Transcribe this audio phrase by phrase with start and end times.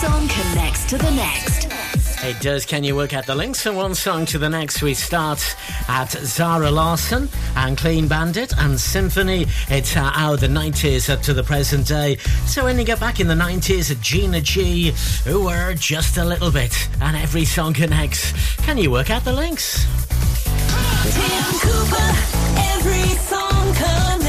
[0.00, 1.66] song connects to the next.
[2.24, 2.64] It does.
[2.64, 4.80] Can you work out the links from one song to the next?
[4.80, 5.54] We start
[5.88, 9.44] at Zara Larsson and Clean Bandit and Symphony.
[9.68, 12.16] It's uh, out of the 90s up to the present day.
[12.46, 14.94] So when you get back in the 90s, Gina G,
[15.24, 18.32] who were just a little bit, and every song connects.
[18.64, 19.84] Can you work out the links?
[21.12, 22.10] Tim Cooper,
[22.56, 24.19] every song connects.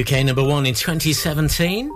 [0.00, 1.90] UK number one in 2017.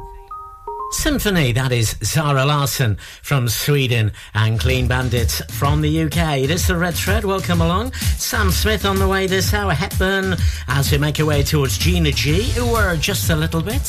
[0.92, 6.38] Symphony, that is Zara Larsson from Sweden and Clean Bandits from the UK.
[6.38, 7.92] It is the Red Thread, welcome along.
[7.92, 10.36] Sam Smith on the way this hour, Hepburn,
[10.68, 13.82] as we make our way towards Gina G, who were just a little bit.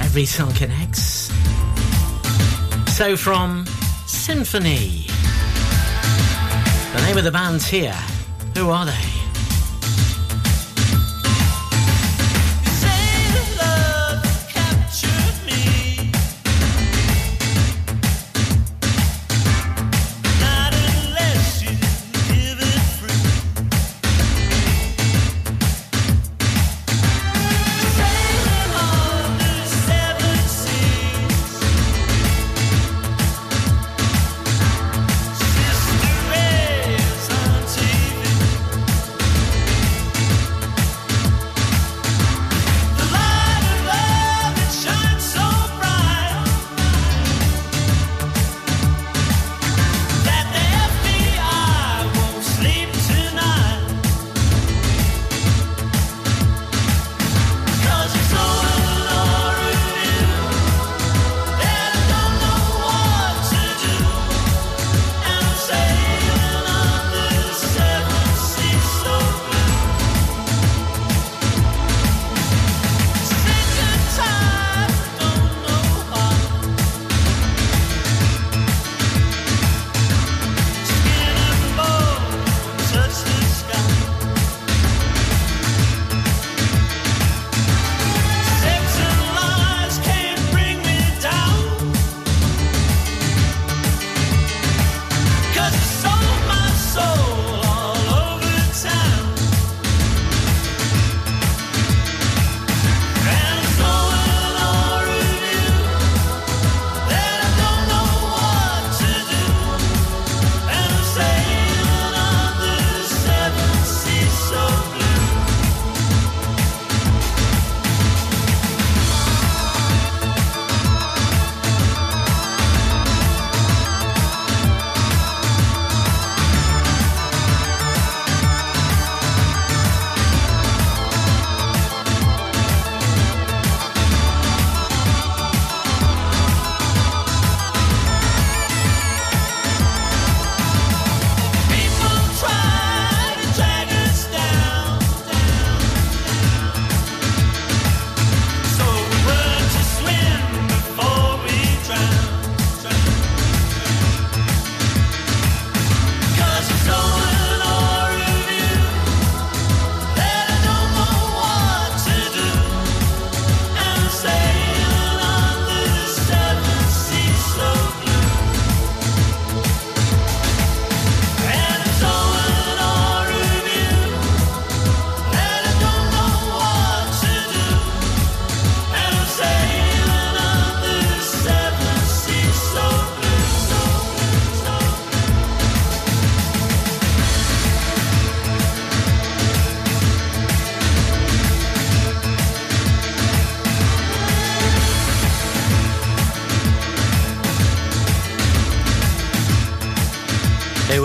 [0.00, 1.30] Every song connects.
[2.96, 3.66] So from
[4.06, 5.06] Symphony,
[6.92, 7.96] the name of the band's here.
[8.56, 9.17] Who are they?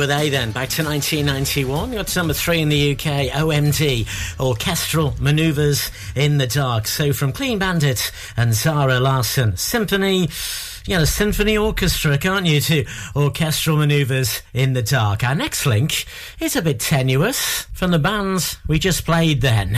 [0.03, 0.51] Were they then?
[0.51, 1.93] Back to 1991.
[1.93, 3.31] Got to number three in the UK.
[3.31, 4.05] OMD,
[4.37, 6.87] Orchestral Maneuvers in the Dark.
[6.87, 10.27] So from Clean Bandit and Zara Larsson, Symphony.
[10.85, 12.59] You know, symphony orchestra, can't you?
[12.59, 12.85] To
[13.15, 15.23] orchestral maneuvers in the dark.
[15.23, 16.05] Our next link
[16.41, 19.77] is a bit tenuous from the bands we just played then.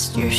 [0.00, 0.30] past your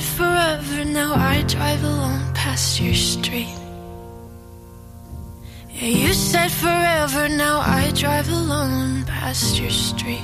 [0.00, 3.48] said forever, now I drive alone past your street.
[5.72, 10.22] Yeah, you said forever, now I drive alone past your street.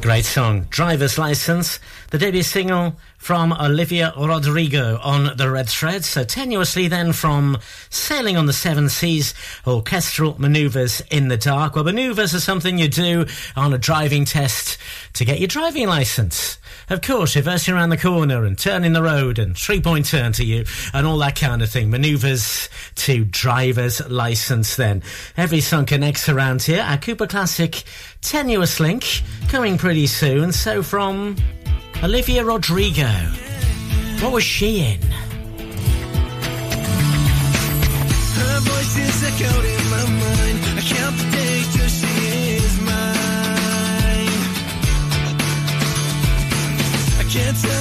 [0.00, 1.78] Great song, Driver's License,
[2.10, 6.04] the debut single from Olivia Rodrigo on the Red Thread.
[6.04, 7.58] So uh, tenuously then from
[7.90, 9.34] Sailing on the Seven Seas,
[9.66, 11.74] Orchestral Maneuvers in the Dark.
[11.74, 14.78] Well, maneuvers are something you do on a driving test
[15.14, 16.58] to get your driving license.
[16.88, 20.64] Of course, reversing around the corner and turning the road and three-point turn to you
[20.94, 21.90] and all that kind of thing.
[21.90, 25.02] Maneuvers to driver's license then.
[25.36, 26.82] Every song connects around here.
[26.82, 27.82] Our Cooper Classic
[28.20, 29.04] tenuous link
[29.48, 30.52] coming pretty soon.
[30.52, 31.34] So from
[32.02, 33.08] Olivia Rodrigo.
[34.20, 35.00] What was she in?
[38.38, 40.58] Her voice is echoed in my mind.
[40.76, 40.82] I
[41.88, 42.16] she
[42.56, 42.96] is mine.
[47.18, 47.75] I can't tell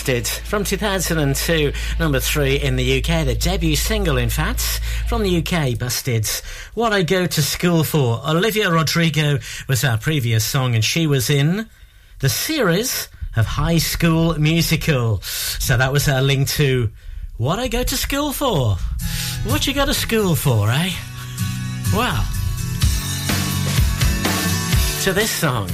[0.00, 5.78] From 2002, number three in the UK, the debut single, in fact, from the UK,
[5.78, 6.26] Busted.
[6.72, 8.18] What I Go to School For.
[8.26, 9.38] Olivia Rodrigo
[9.68, 11.68] was our previous song, and she was in
[12.20, 15.20] the series of High School Musical.
[15.20, 16.88] So that was our link to
[17.36, 18.76] What I Go to School For.
[19.44, 20.92] What you go to school for, eh?
[21.92, 22.24] Well,
[25.02, 25.68] to this song.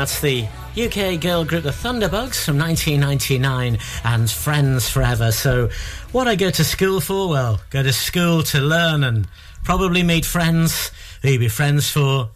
[0.00, 0.48] That's the
[0.82, 5.30] UK girl group The Thunderbugs from 1999 and Friends Forever.
[5.30, 5.68] So,
[6.12, 7.28] what I go to school for?
[7.28, 9.28] Well, go to school to learn and
[9.62, 12.30] probably meet friends who you'll be friends for.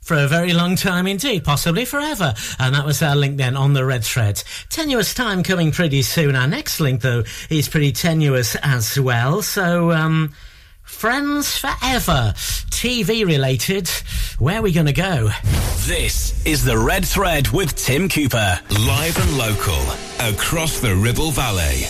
[0.00, 2.32] For a very long time indeed, possibly forever.
[2.58, 4.42] And that was our link then on the red thread.
[4.70, 6.34] Tenuous time coming pretty soon.
[6.34, 9.42] Our next link, though, is pretty tenuous as well.
[9.42, 10.32] So, um,
[10.90, 12.34] Friends Forever,
[12.80, 13.88] TV related.
[14.38, 15.28] Where are we going to go?
[15.86, 18.58] This is the Red Thread with Tim Cooper.
[18.70, 19.76] Live and local.
[20.18, 21.84] Across the Ribble Valley.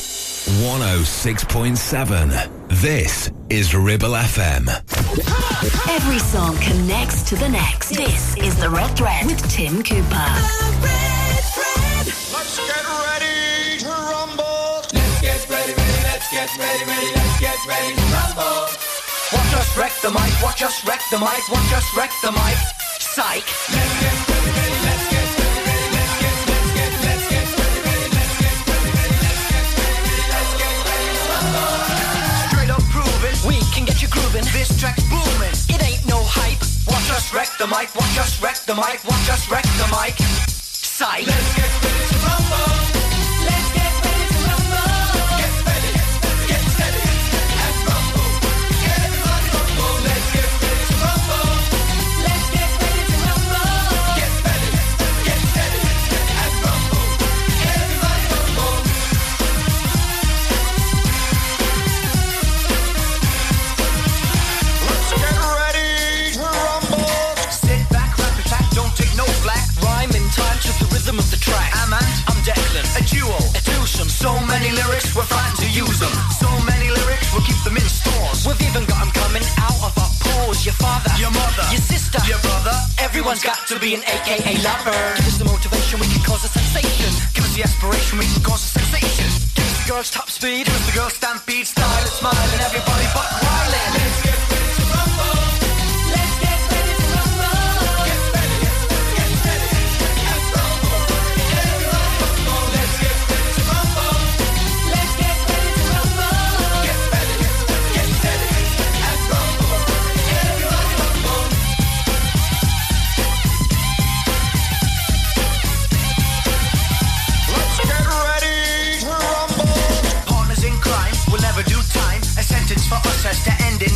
[0.66, 2.50] 106.7.
[2.81, 4.68] This is Ribble FM.
[5.90, 7.90] Every song connects to the next.
[7.90, 10.03] This is the Red Thread with Tim Cooper.
[10.03, 11.55] Let's
[12.59, 14.83] get ready to rumble.
[14.92, 17.99] Let's get ready, ready, let's get ready, ready, let's get ready to rumble.
[17.99, 17.99] Watch
[19.76, 22.56] wreck the mic, watch us wreck the mic, watch us wreck the mic.
[22.98, 23.44] Psych.
[23.70, 24.14] Let's get
[24.87, 25.28] let's get
[25.90, 27.42] let's get, let's get, let's get
[27.90, 28.37] let's
[29.87, 30.80] get let's get.
[32.48, 34.44] Straight up proving we can get you grooving.
[34.52, 35.54] This track's booming.
[35.68, 36.61] It ain't no hype.
[36.87, 40.16] Watch us wreck the mic, watch us wreck the mic, watch us wreck the mic.
[40.48, 41.26] Psych.
[41.26, 41.70] Let's get
[42.11, 42.99] to rumble.
[78.61, 80.66] We've even got them coming out of our pores.
[80.68, 82.77] Your father, your mother, your sister, your brother.
[83.01, 84.92] Everyone's got to be an AKA lover.
[85.16, 87.09] Give us the motivation, we can cause a sensation.
[87.33, 89.29] Give us the aspiration, we can cause a sensation.
[89.57, 93.07] Give us the girls top speed, give us the girls stampede, style and everybody.
[93.96, 94.30] Let's get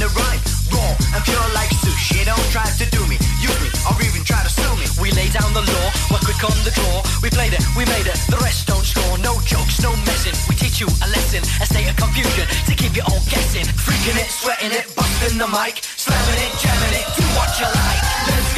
[0.05, 0.43] a rhyme.
[0.69, 2.25] Raw and pure like sushi.
[2.25, 4.87] Don't try to do me, use me, or even try to sue me.
[5.01, 7.01] We lay down the law, we're quick on the draw.
[7.25, 9.17] We played it, we made it, the rest don't score.
[9.19, 10.37] No jokes, no messing.
[10.49, 13.65] We teach you a lesson, a state of confusion to keep you all guessing.
[13.81, 18.03] Freaking it, sweating it, busting the mic, slamming it, jamming it, do what you like.
[18.29, 18.54] Let's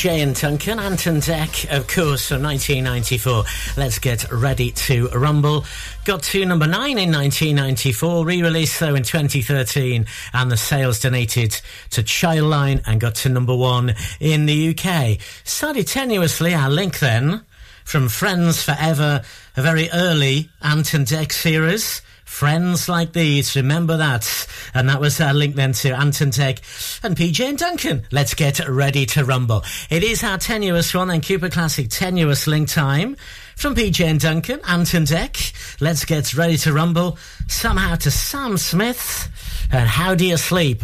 [0.00, 3.44] get and Duncan, Ant and Dec, of course, from 1994.
[3.76, 5.66] Let's get ready to rumble.
[6.06, 11.60] Got to number nine in 1994, re-released though in 2013, and the sales donated
[11.90, 15.18] to Childline and got to number one in the UK.
[15.44, 17.42] Started tenuously, our link then,
[17.84, 19.20] from Friends Forever,
[19.54, 22.00] a very early Ant and Dec series.
[22.30, 24.46] Friends like these, remember that.
[24.72, 28.06] And that was our link then to Ant and Dec and PJ and Duncan.
[28.12, 29.62] Let's get ready to rumble.
[29.90, 33.16] It is our tenuous one and Cooper Classic tenuous link time.
[33.56, 35.80] From PJ and Duncan, Ant and Dec.
[35.82, 37.18] Let's get ready to rumble.
[37.48, 39.28] Somehow to Sam Smith.
[39.70, 40.82] And how do you sleep?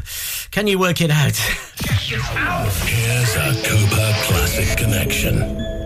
[0.51, 1.37] Can you work it out?
[2.87, 5.86] Here's a Cooper Classic Connection.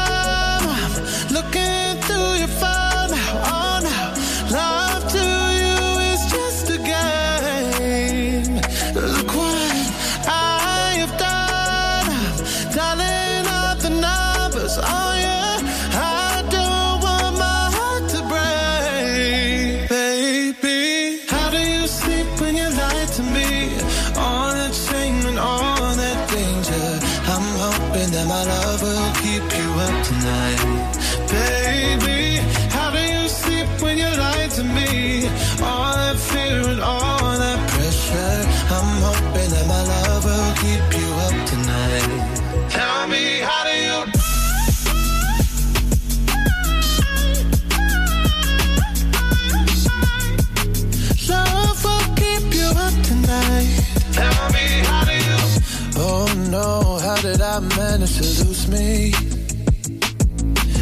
[58.71, 59.13] Me?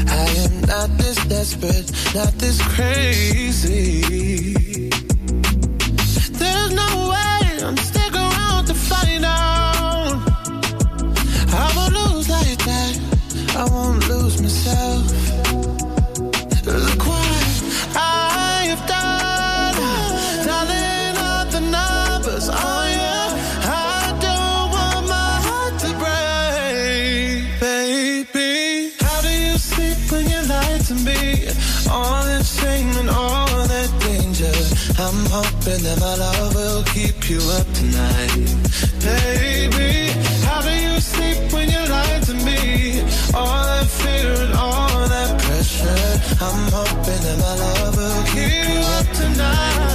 [0.08, 4.02] I am not this desperate, not this crazy.
[6.40, 10.22] There's no way I'm stick around to find out.
[11.62, 12.94] I won't lose like that.
[13.58, 15.19] I won't lose myself.
[35.70, 38.34] Hoping that my love will keep you up tonight,
[39.06, 40.10] baby.
[40.46, 43.02] How do you sleep when you lie to me?
[43.34, 46.12] All that fear and all that pressure.
[46.42, 49.89] I'm hoping that my love will keep you up tonight.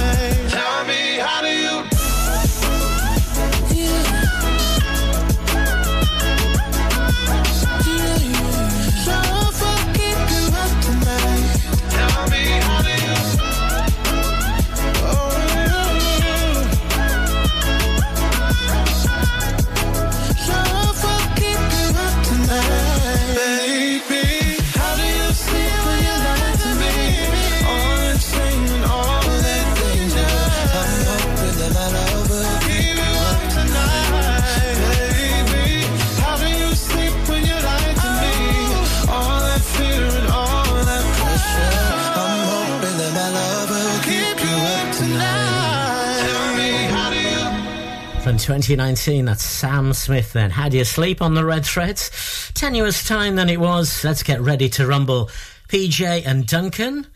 [48.45, 50.51] 2019, that's Sam Smith then.
[50.51, 52.51] How do you sleep on the red threads?
[52.53, 54.03] Tenuous time than it was.
[54.03, 55.31] Let's get ready to rumble.
[55.67, 57.07] PJ and Duncan.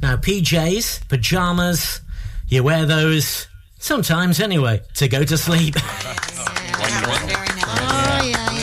[0.00, 2.00] Now, PJs, pajamas,
[2.48, 3.48] you wear those
[3.78, 5.74] sometimes anyway to go to sleep.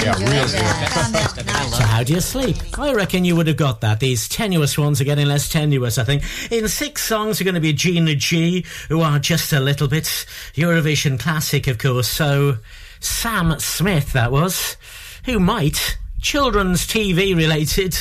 [0.05, 1.55] Yeah, real good.
[1.75, 2.57] So how do you sleep?
[2.77, 3.99] I reckon you would have got that.
[3.99, 6.23] These tenuous ones are getting less tenuous, I think.
[6.51, 10.05] In six songs are going to be Gina G, who are just a little bit
[10.53, 12.07] Eurovision classic, of course.
[12.07, 12.57] So
[12.99, 14.77] Sam Smith, that was,
[15.25, 17.97] who might, children's TV related,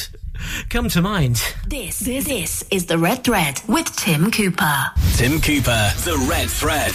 [0.68, 1.42] come to mind.
[1.66, 4.90] This, this, this is the Red Thread with Tim Cooper.
[5.16, 6.92] Tim Cooper, The Red Thread.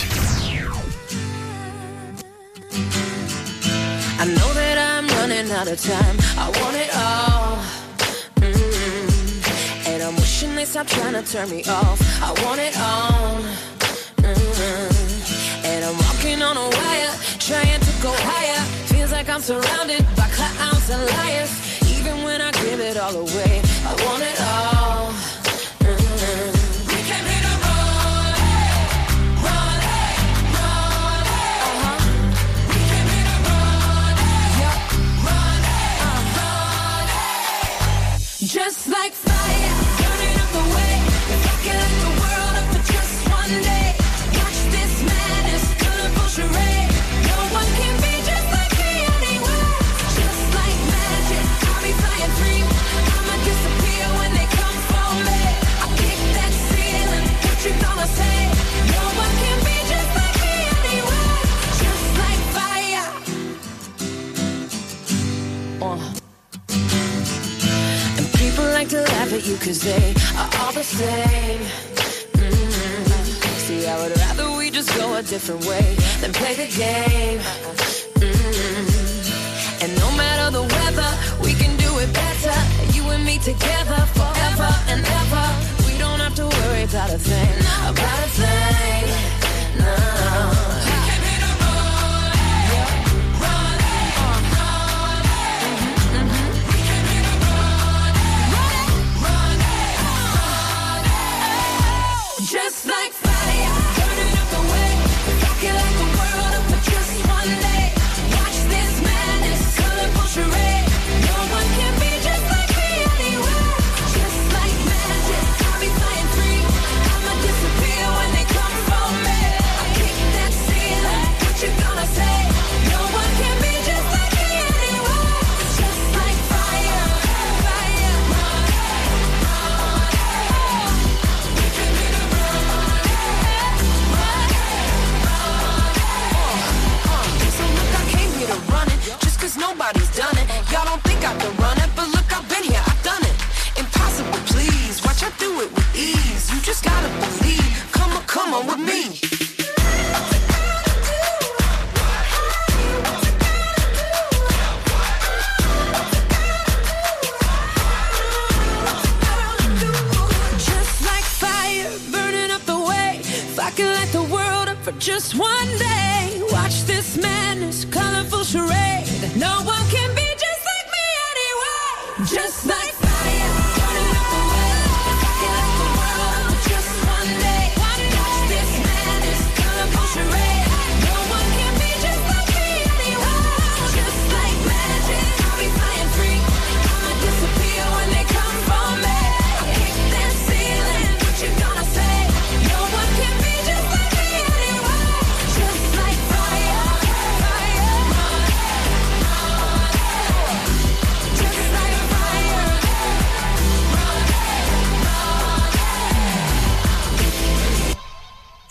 [4.21, 4.68] I know that I'm
[5.29, 6.17] running out of time.
[6.37, 7.57] I want it all.
[8.41, 9.87] Mm.
[9.87, 11.99] And I'm wishing they stop trying to turn me off.
[12.21, 13.37] I want it all.
[14.17, 15.65] Mm.
[15.65, 18.61] And I'm walking on a wire, trying to go higher.
[18.87, 21.51] Feels like I'm surrounded by clowns and liars.
[21.97, 24.88] Even when I give it all away, I want it all.
[68.79, 71.59] Like to laugh at you cause they are all the same.
[72.39, 73.59] Mm.
[73.65, 77.39] See, I would rather we just go a different way than play the game.
[78.23, 79.83] Mm.
[79.83, 81.11] And no matter the weather,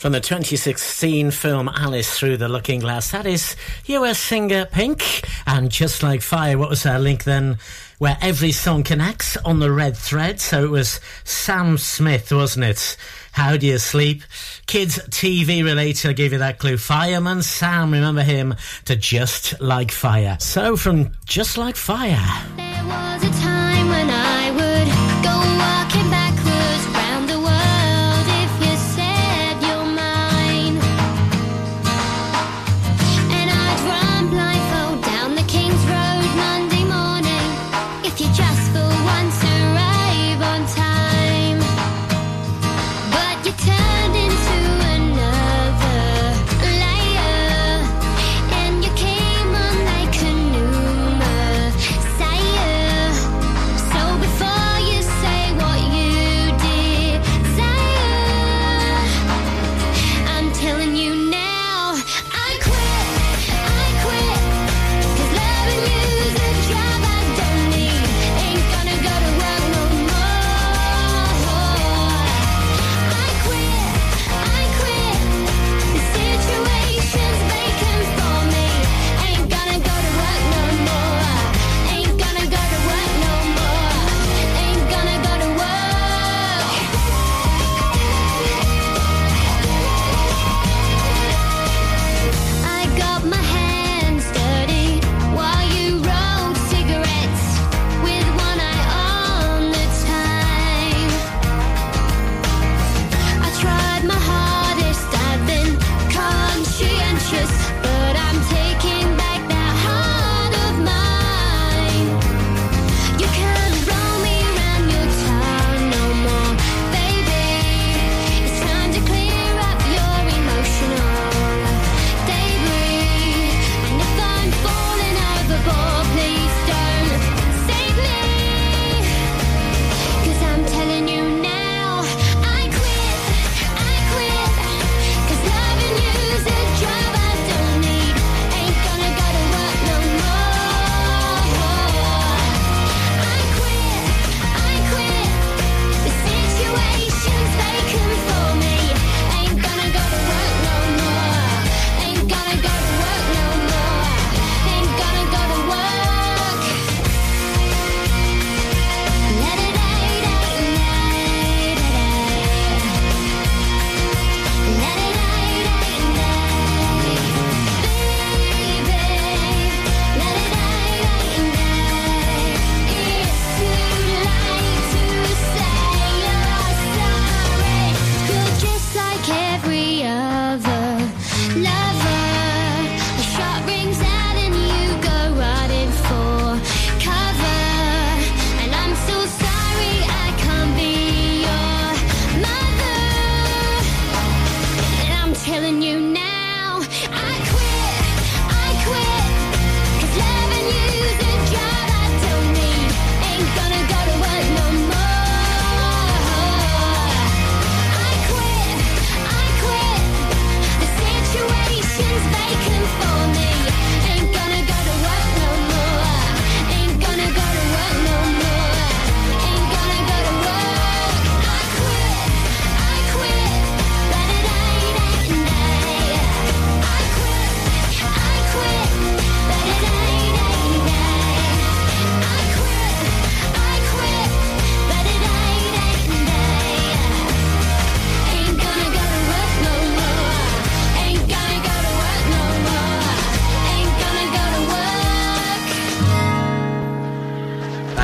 [0.08, 5.20] From the 2016 film Alice Through the Looking Glass, that is US singer Pink.
[5.46, 7.58] And just like fire, what was our link then?
[7.98, 10.40] Where every song connects on the red thread.
[10.40, 12.96] So it was Sam Smith, wasn't it?
[13.32, 14.22] How do you sleep?
[14.64, 16.78] Kids TV related, I gave you that clue.
[16.78, 18.54] Fireman Sam, remember him,
[18.86, 20.38] to Just Like Fire.
[20.40, 22.57] So from Just Like Fire.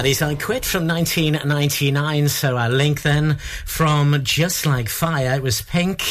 [0.05, 2.29] That is I Quit from 1999.
[2.29, 5.37] So our link then from Just Like Fire.
[5.37, 6.03] It was Pink.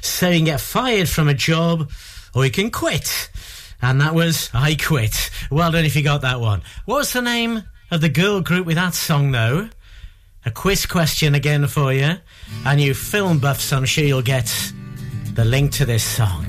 [0.00, 1.88] So you can get fired from a job
[2.34, 3.30] or you can quit.
[3.80, 5.30] And that was I Quit.
[5.52, 6.62] Well done if you got that one.
[6.84, 7.62] What was the name
[7.92, 9.68] of the girl group with that song though?
[10.44, 12.14] A quiz question again for you.
[12.66, 14.52] And you film buffs, I'm sure you'll get
[15.34, 16.46] the link to this song.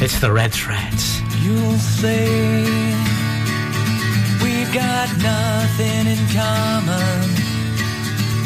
[0.00, 1.20] It's the Red Threads.
[1.44, 3.13] You'll say
[4.74, 7.20] got nothing in common,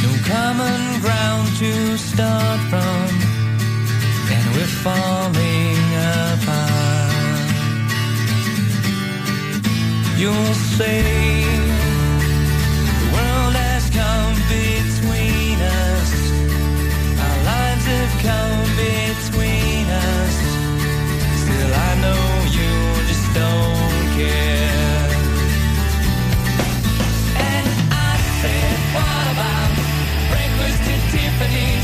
[0.05, 3.09] no common ground to start from,
[4.37, 7.09] and we're falling apart.
[10.18, 11.01] You'll say
[13.01, 16.11] the world has come between us,
[17.24, 20.37] our lives have come between us.
[21.41, 22.38] Still, I know.
[31.39, 31.78] happening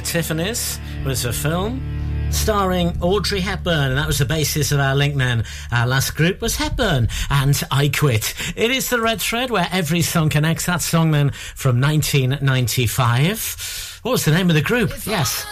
[0.00, 1.80] to Tiffany's was a film
[2.30, 5.44] starring Audrey Hepburn, and that was the basis of our link then.
[5.72, 8.34] Our last group was Hepburn and I Quit.
[8.56, 10.66] It is the red thread where every song connects.
[10.66, 14.00] That song then from 1995.
[14.02, 14.90] What was the name of the group?
[15.06, 15.46] Yes.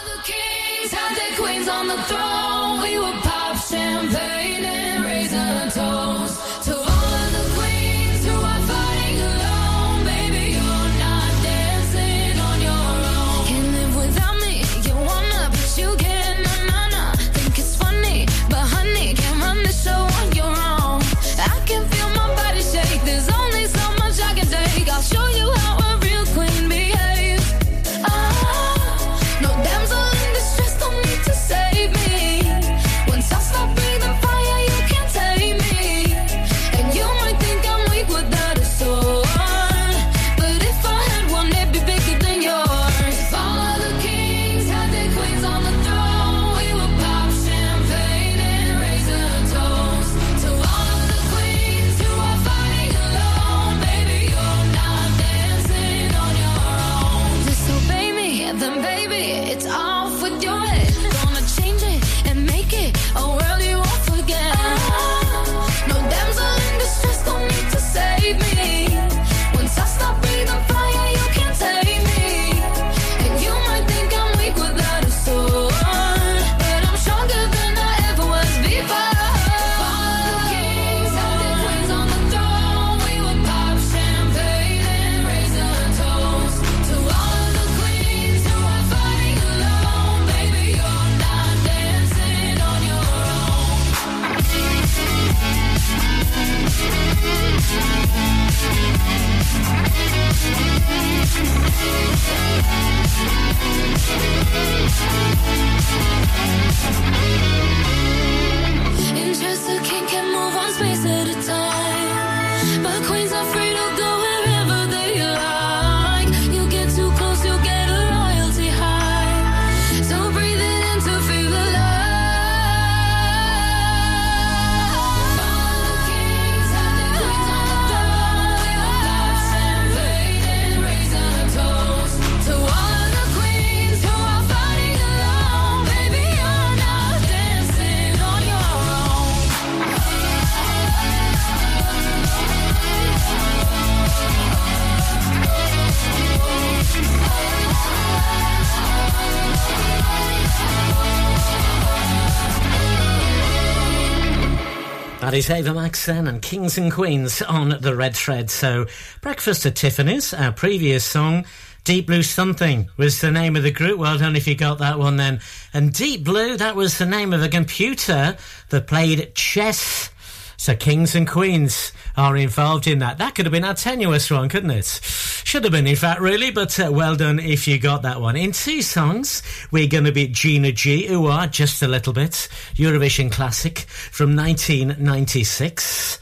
[155.49, 158.49] Ava Maxen and Kings and Queens on the red thread.
[158.49, 158.85] So,
[159.21, 161.45] Breakfast at Tiffany's, our previous song,
[161.83, 163.99] Deep Blue Something was the name of the group.
[163.99, 165.41] Well done if you got that one then.
[165.73, 168.37] And Deep Blue, that was the name of a computer
[168.69, 170.09] that played chess
[170.57, 173.17] so kings and queens are involved in that.
[173.17, 174.85] That could have been a tenuous one, couldn't it?
[174.85, 178.35] Should have been, in fact, really, but uh, well done if you got that one.
[178.35, 182.31] In two songs, we're going to be Gina G, who are just a little bit
[182.75, 186.19] Eurovision classic from 1996.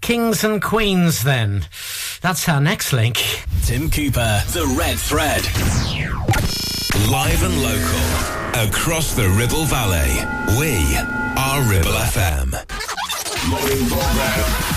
[0.00, 1.66] Kings and Queens, then.
[2.20, 3.16] That's our next link.
[3.64, 5.42] Tim Cooper, The Red Thread.
[7.10, 8.68] Live and local.
[8.68, 10.10] Across the Ribble Valley,
[10.58, 10.96] we
[11.36, 12.85] are Ribble FM.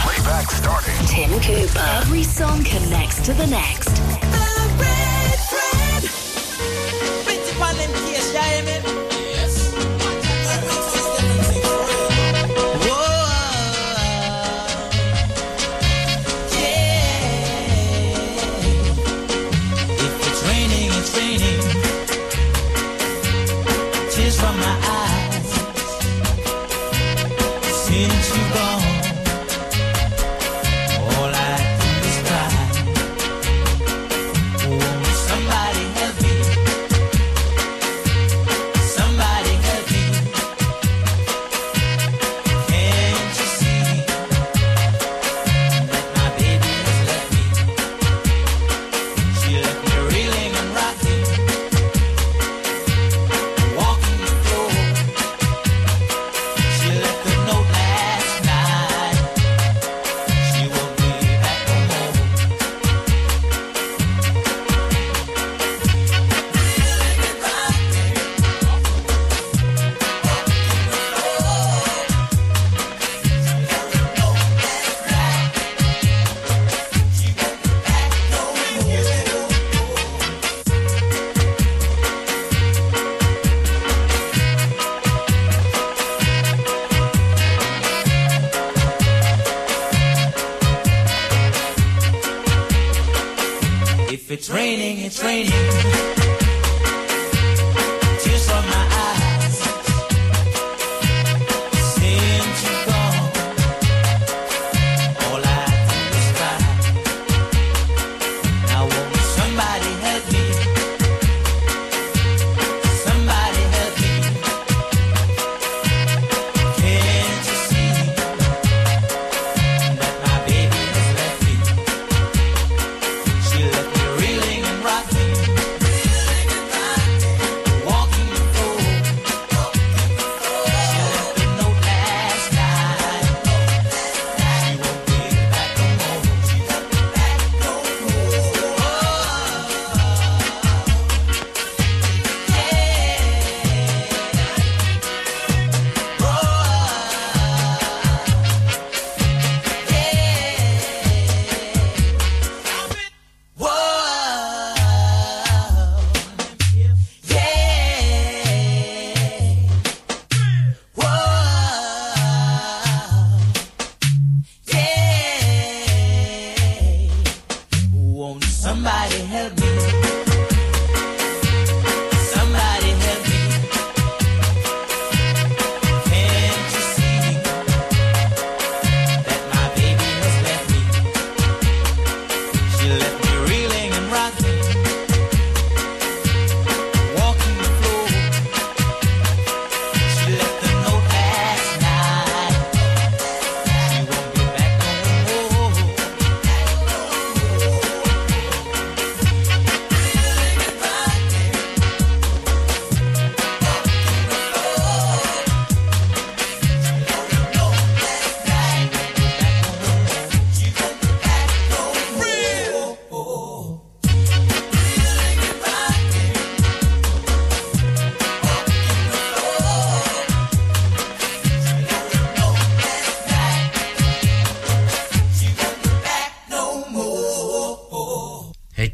[0.03, 0.93] Playback starting.
[1.07, 1.79] Tim Cooper.
[2.01, 3.95] Every song connects to the next.
[3.95, 4.69] The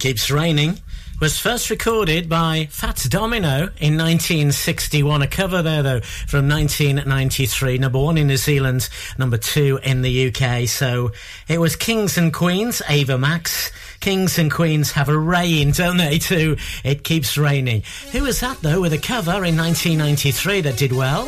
[0.06, 0.78] Keeps Raining
[1.20, 5.24] was first recorded by Fats Domino in 1961.
[5.24, 7.80] A cover there, though, from 1993.
[7.80, 8.88] Number one in New Zealand,
[9.18, 10.68] number two in the UK.
[10.68, 11.12] So
[11.48, 13.72] it was Kings and Queens, Ava Max.
[14.00, 16.56] Kings and Queens have a reign, don't they, too?
[16.84, 17.82] It keeps raining.
[18.12, 21.26] Who was that, though, with a cover in 1993 that did well?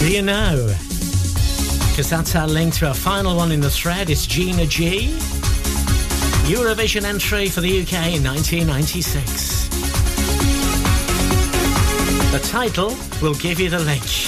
[0.00, 0.74] Do you know?
[1.90, 4.10] Because that's our link to our final one in the thread.
[4.10, 5.16] It's Gina G.
[6.48, 9.68] Eurovision entry for the UK in 1996.
[12.32, 14.27] The title will give you the link.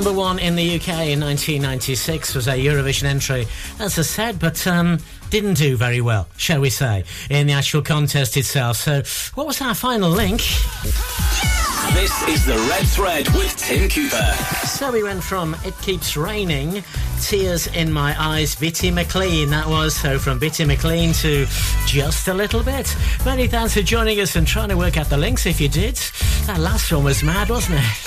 [0.00, 3.46] Number one in the UK in 1996 was a Eurovision entry.
[3.78, 4.98] as I said, but um,
[5.28, 8.78] didn't do very well, shall we say, in the actual contest itself.
[8.78, 9.02] So,
[9.34, 10.38] what was our final link?
[11.92, 14.32] This is the Red Thread with Tim Cooper.
[14.64, 16.82] So we went from It Keeps Raining,
[17.20, 19.50] Tears in My Eyes, Bitty McLean.
[19.50, 21.44] That was so from Bitty McLean to
[21.84, 22.96] Just a Little Bit.
[23.26, 25.96] Many thanks for joining us and trying to work out the links if you did.
[26.46, 27.99] That last one was mad, wasn't it?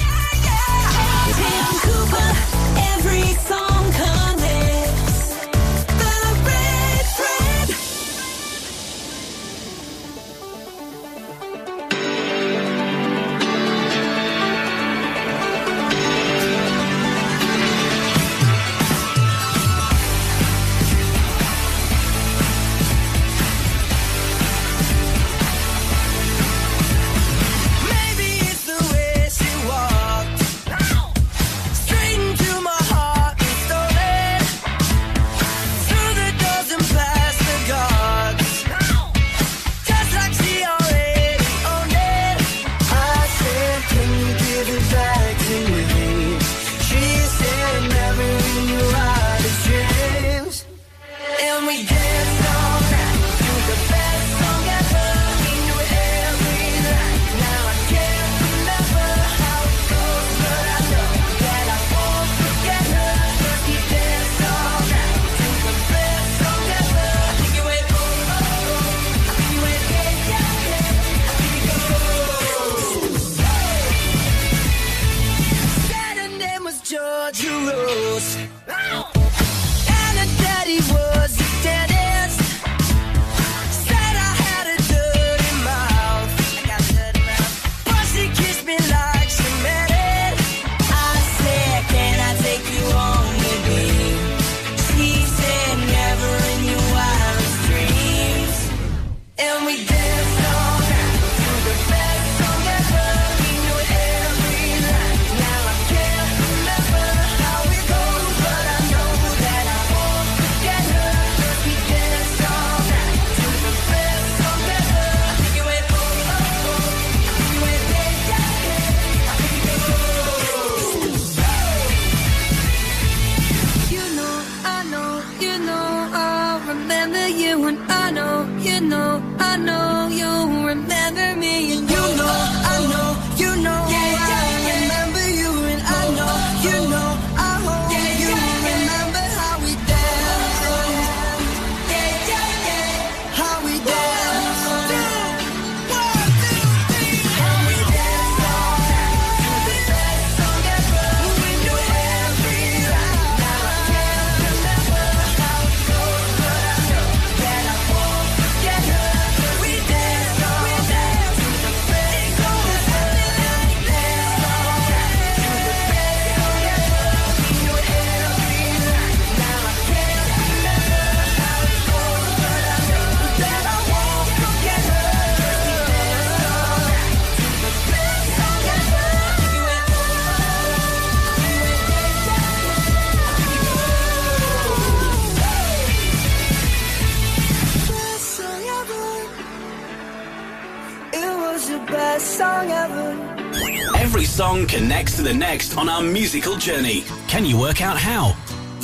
[195.24, 197.06] the next on our musical journey.
[197.28, 198.36] Can you work out how?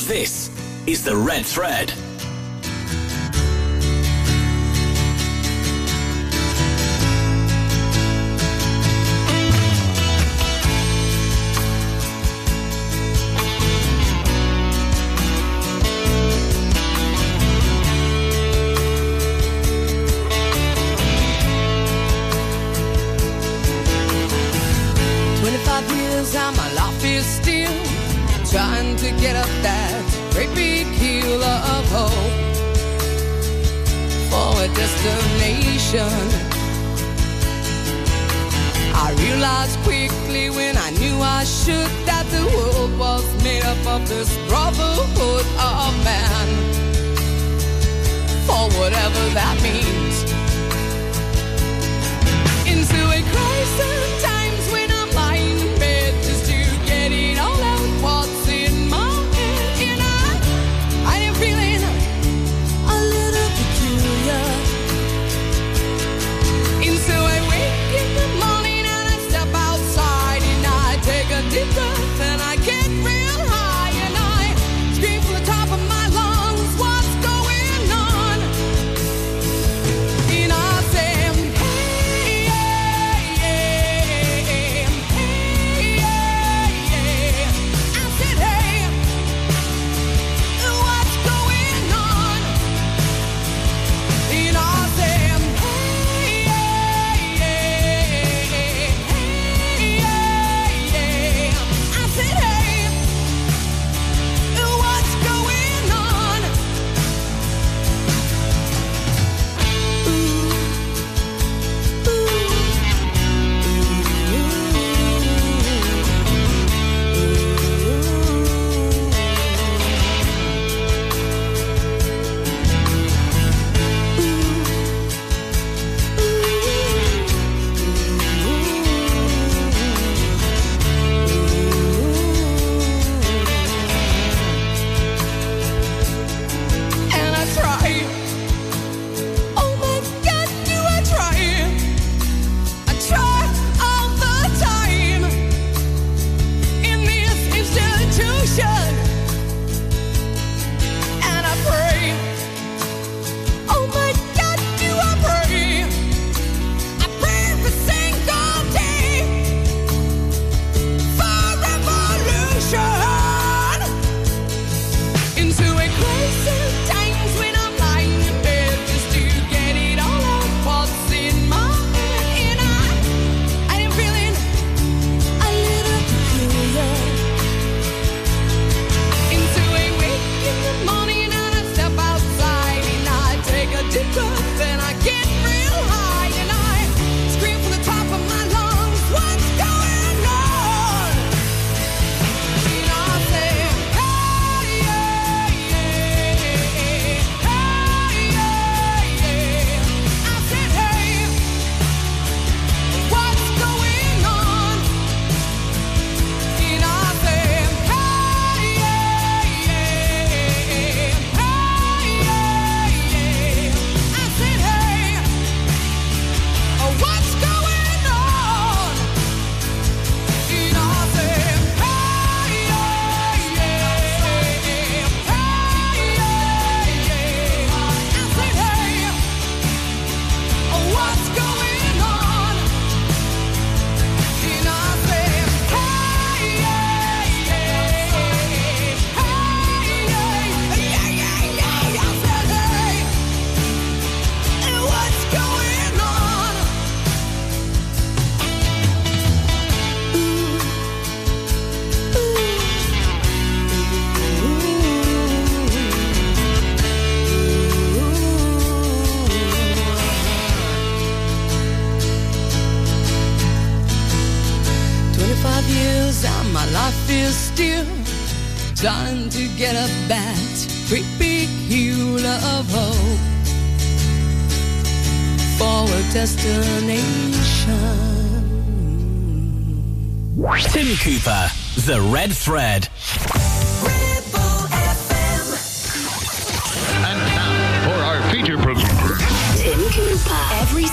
[0.07, 0.49] This
[0.87, 1.93] is The Red Thread.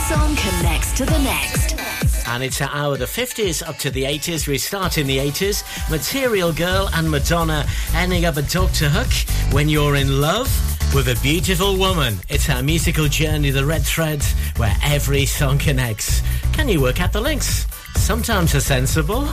[0.08, 1.74] song connects to the next.
[2.28, 4.46] And it's our hour the 50s up to the 80s.
[4.46, 5.64] We start in the 80s.
[5.90, 8.88] Material Girl and Madonna ending up at Dr.
[8.88, 9.12] Hook
[9.52, 10.48] when you're in love
[10.94, 12.18] with a beautiful woman.
[12.28, 14.22] It's our musical journey, the red thread,
[14.58, 16.22] where every song connects.
[16.52, 17.66] Can you work out the links?
[17.96, 19.26] Sometimes they're sensible.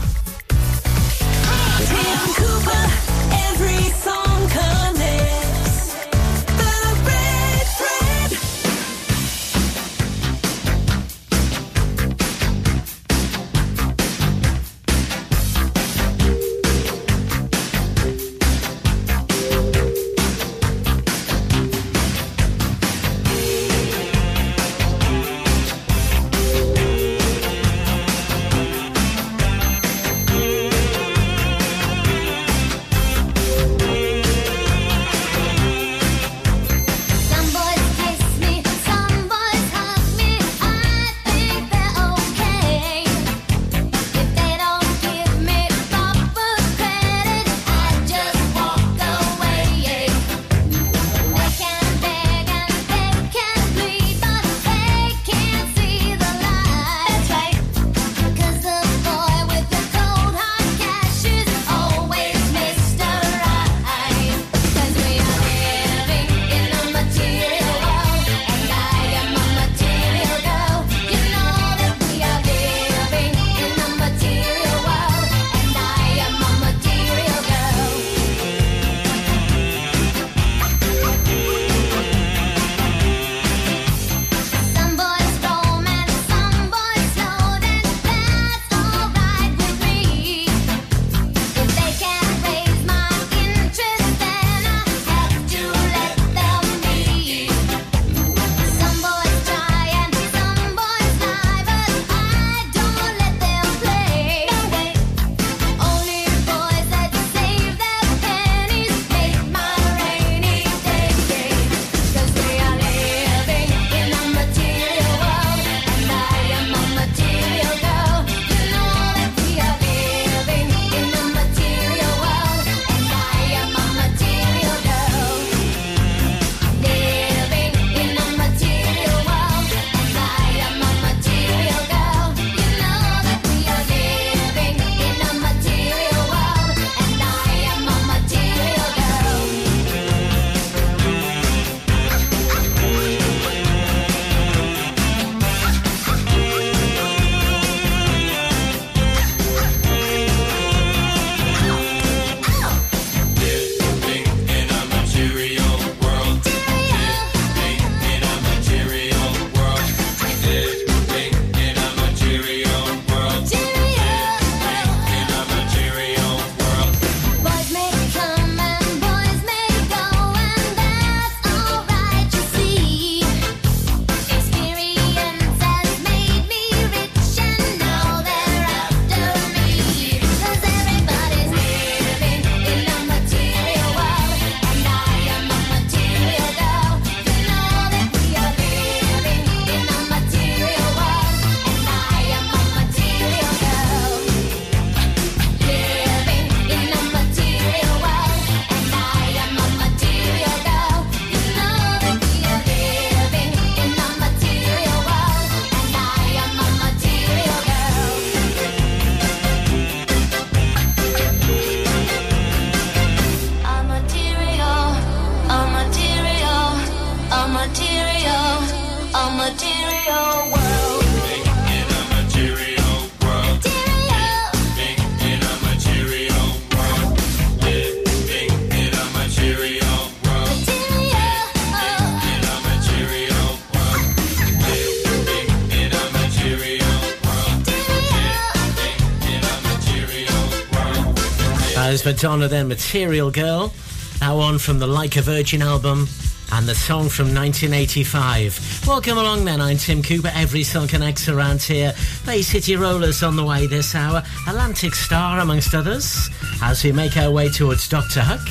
[242.05, 243.73] Madonna, then Material Girl.
[244.19, 246.07] Now on from the Like a Virgin album
[246.51, 248.83] and the song from 1985.
[248.85, 250.31] Welcome along then, I'm Tim Cooper.
[250.33, 251.93] Every song connects around here.
[252.25, 254.21] Bay City Rollers on the way this hour.
[254.47, 256.29] Atlantic Starr amongst others
[256.61, 258.21] as we make our way towards Dr.
[258.21, 258.47] Hook.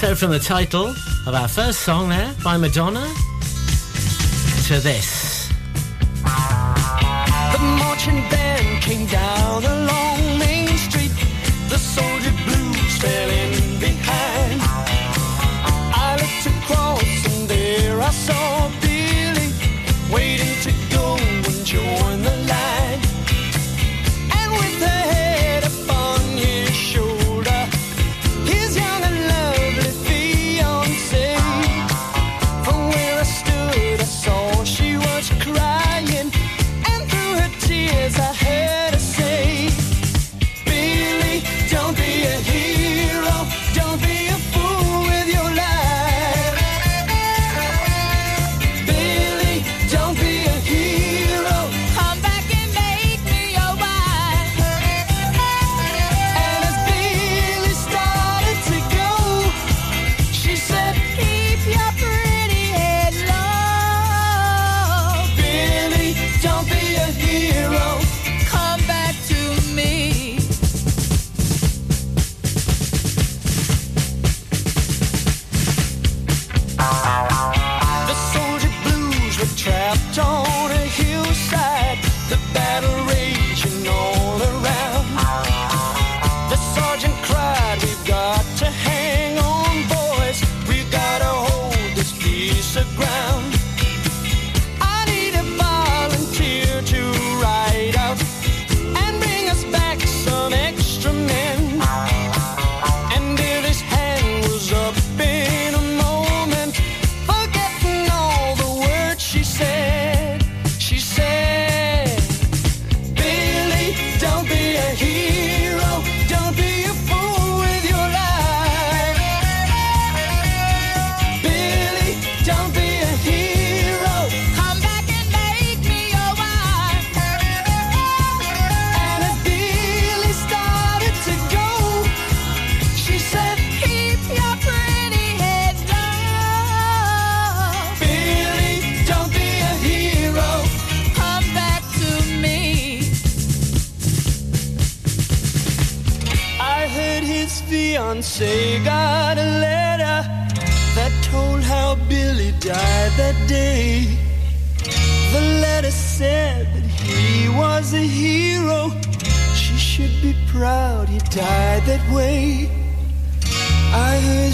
[0.00, 0.94] So from the title
[1.26, 3.06] of our first song there by Madonna
[4.66, 5.48] to this.
[7.52, 9.35] The marching band came down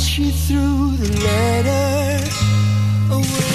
[0.01, 2.25] she threw the letter
[3.15, 3.52] away.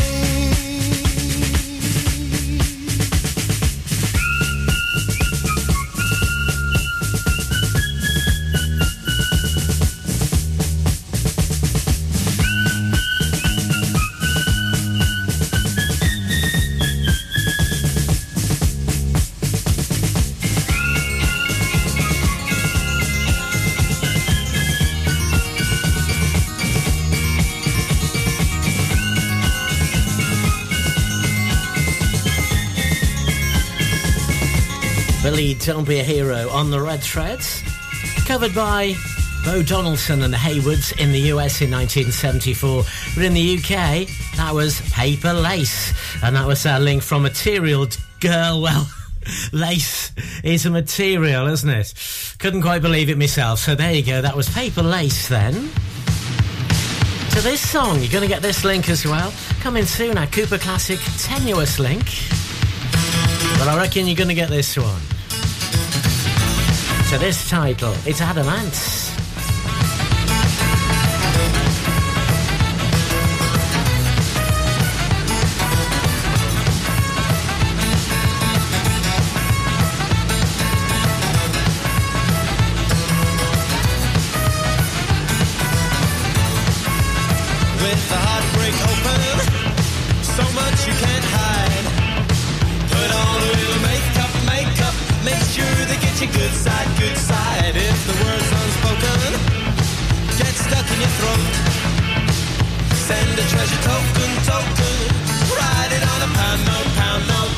[35.68, 37.61] Don't Be a Hero on the Red Threads.
[38.26, 38.95] Covered by
[39.43, 42.83] Bo Donaldson and the Heywoods in the US in 1974.
[43.13, 45.93] But in the UK, that was Paper Lace.
[46.24, 47.86] And that was uh, our link from Material
[48.21, 48.62] Girl.
[48.62, 48.89] Well,
[49.51, 51.93] lace is a material, isn't it?
[52.39, 53.59] Couldn't quite believe it myself.
[53.59, 54.21] So there you go.
[54.21, 55.54] That was Paper Lace then.
[55.54, 59.33] To this song, you're going to get this link as well.
[59.59, 62.05] Coming soon, our Cooper Classic Tenuous link.
[63.59, 65.01] But I reckon you're going to get this one.
[67.17, 69.07] To this title, it's Adam Ant.
[96.38, 97.74] Good side, good side.
[97.76, 99.32] If the word's unspoken,
[100.38, 101.46] get stuck in your throat.
[103.09, 104.97] Send a treasure token, token,
[105.58, 107.58] write it on a pound note, pound note.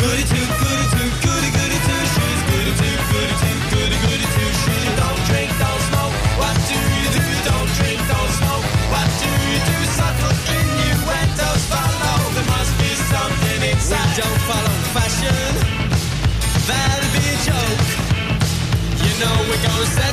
[0.00, 1.61] Goody two, goody two, goody goody
[19.22, 20.11] know we're gonna set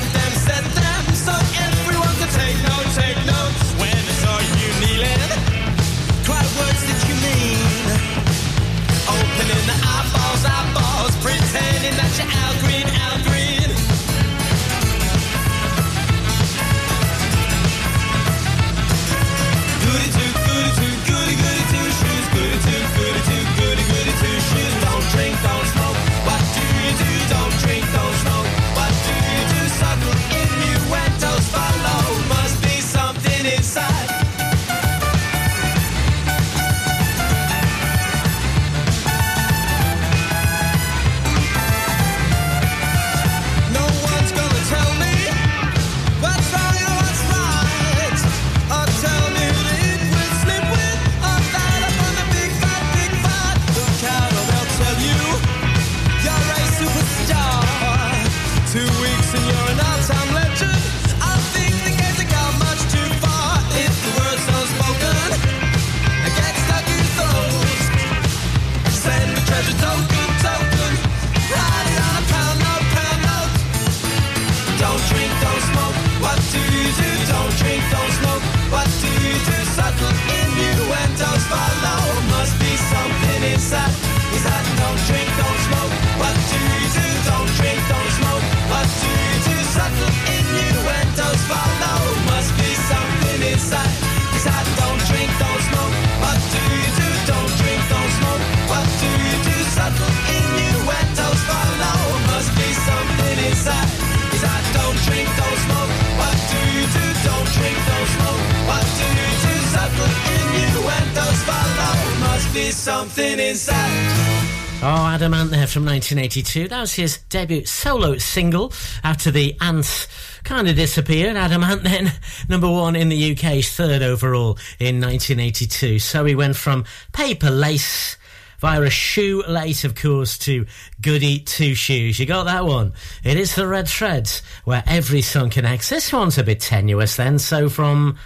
[112.89, 114.47] something inside.
[114.81, 116.69] Oh, Adam Ant there from 1982.
[116.69, 120.07] That was his debut solo single after the Ants
[120.43, 121.35] kind of disappeared.
[121.35, 122.11] Adam Ant then
[122.49, 125.99] number one in the UK's third overall in 1982.
[125.99, 128.17] So he went from Paper Lace
[128.59, 130.65] via a shoelace, of course, to
[130.99, 132.19] Goody Two Shoes.
[132.19, 132.93] You got that one?
[133.23, 135.89] It is the Red Threads where every song connects.
[135.89, 137.37] This one's a bit tenuous then.
[137.37, 138.17] So from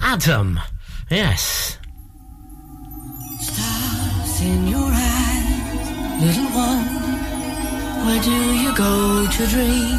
[0.00, 0.58] Adam.
[1.10, 1.76] Yes.
[4.46, 6.86] In your eyes, little one.
[8.04, 9.98] Where do you go to dream?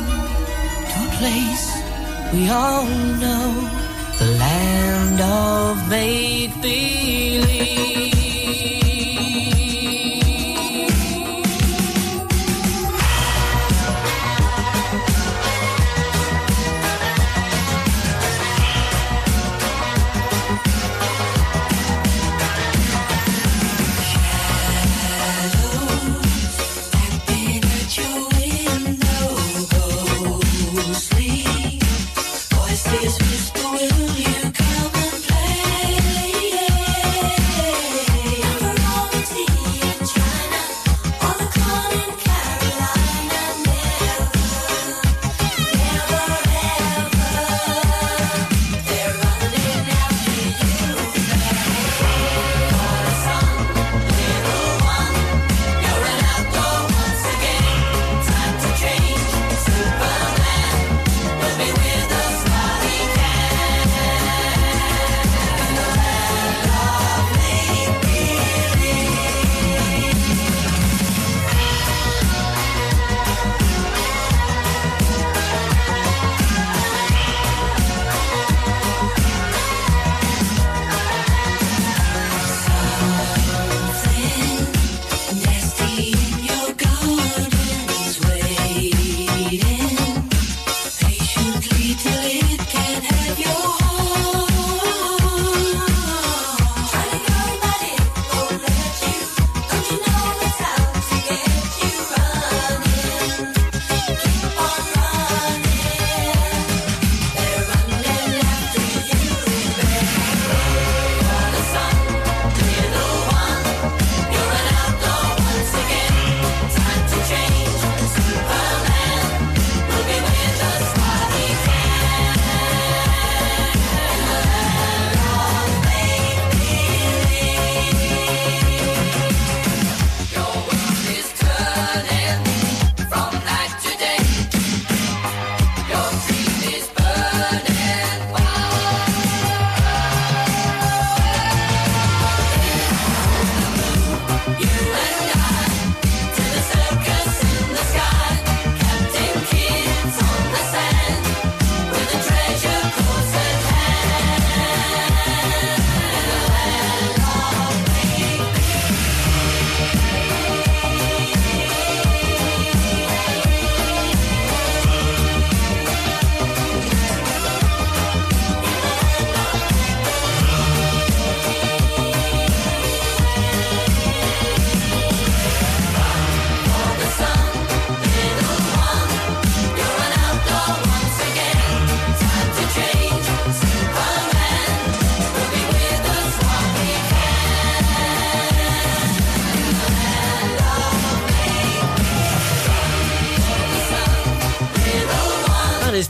[0.91, 1.67] To a place
[2.33, 2.85] we all
[3.23, 3.47] know,
[4.19, 7.66] the land of make believe.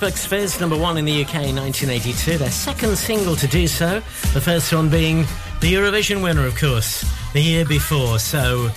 [0.07, 2.37] Bucks Fizz, number one in the UK in 1982.
[2.37, 3.95] Their second single to do so.
[4.31, 5.23] The first one being
[5.59, 7.03] the Eurovision winner, of course,
[7.33, 8.17] the year before.
[8.17, 8.69] So,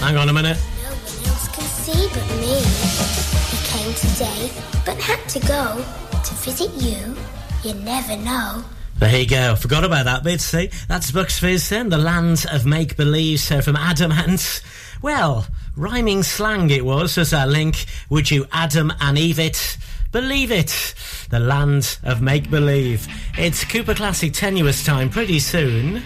[0.00, 0.58] hang on a minute.
[0.82, 2.60] No one else can see but me.
[3.48, 4.52] He came today,
[4.84, 5.82] but had to go
[6.12, 7.16] to visit you.
[7.62, 8.62] You never know.
[8.98, 9.56] There you go.
[9.56, 10.68] Forgot about that bit, see?
[10.88, 13.40] That's Bucks Fizz then, the land of make believe.
[13.40, 14.62] So from Adam Ant,
[15.00, 17.86] well, rhyming slang it was as our link.
[18.10, 19.78] Would you Adam and Eve it?
[20.12, 20.94] Believe it.
[21.30, 23.08] The land of make believe.
[23.38, 26.02] It's Cooper Classic Tenuous Time pretty soon.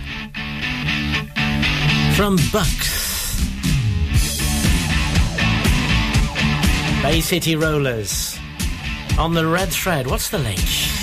[2.14, 3.36] From Bucks.
[7.02, 8.38] Bay City Rollers.
[9.18, 10.06] On the red thread.
[10.06, 10.95] What's the link?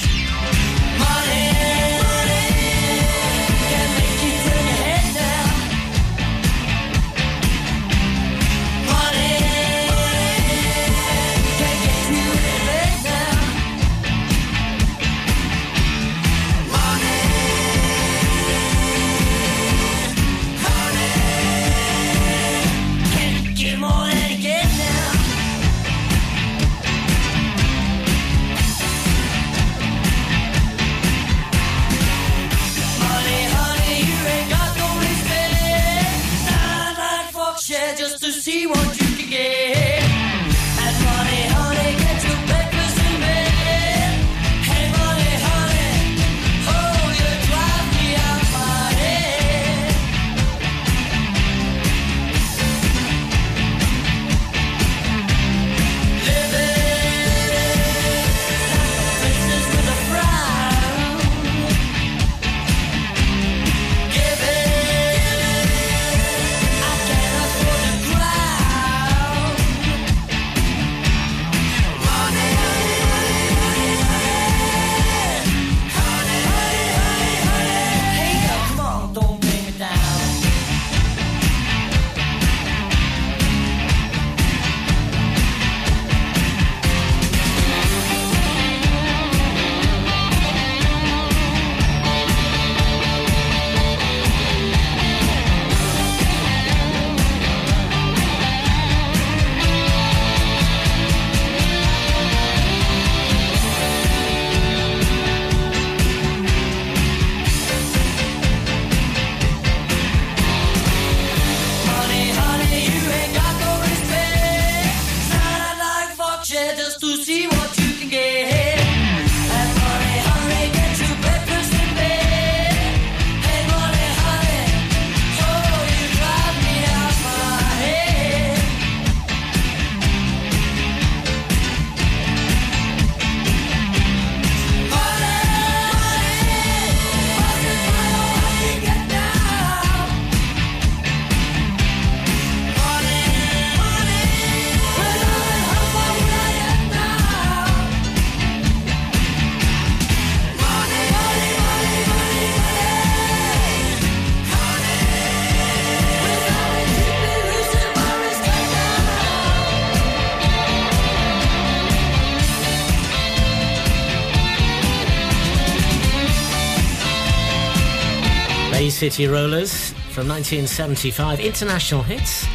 [169.04, 172.46] City Rollers from 1975, international hits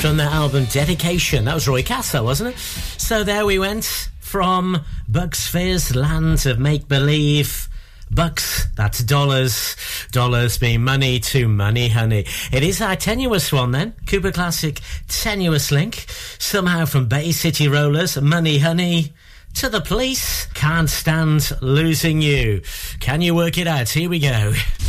[0.00, 1.44] from their album Dedication.
[1.44, 2.58] That was Roy Castle, wasn't it?
[2.58, 7.68] So there we went from Bucks Fizz, land of make believe.
[8.10, 9.76] Bucks, that's dollars.
[10.10, 12.26] Dollars being money to money, honey.
[12.50, 13.94] It is our tenuous one then.
[14.08, 16.04] Cooper Classic tenuous link.
[16.40, 19.12] Somehow from Bay City Rollers, Money Honey,
[19.54, 20.46] to the police.
[20.46, 22.62] Can't stand losing you.
[22.98, 23.88] Can you work it out?
[23.88, 24.52] Here we go.